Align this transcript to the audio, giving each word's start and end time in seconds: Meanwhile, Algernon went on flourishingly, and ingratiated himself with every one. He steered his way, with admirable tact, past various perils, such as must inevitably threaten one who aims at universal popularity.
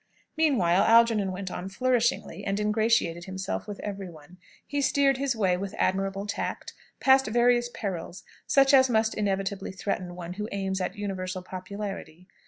Meanwhile, 0.35 0.81
Algernon 0.81 1.31
went 1.31 1.51
on 1.51 1.69
flourishingly, 1.69 2.43
and 2.43 2.59
ingratiated 2.59 3.25
himself 3.25 3.67
with 3.67 3.79
every 3.81 4.09
one. 4.09 4.39
He 4.65 4.81
steered 4.81 5.17
his 5.17 5.35
way, 5.35 5.57
with 5.57 5.75
admirable 5.77 6.25
tact, 6.25 6.73
past 6.99 7.27
various 7.27 7.69
perils, 7.71 8.23
such 8.47 8.73
as 8.73 8.89
must 8.89 9.13
inevitably 9.13 9.71
threaten 9.71 10.15
one 10.15 10.33
who 10.33 10.49
aims 10.51 10.81
at 10.81 10.95
universal 10.95 11.43
popularity. 11.43 12.27